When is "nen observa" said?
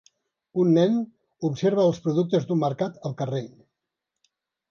0.77-1.85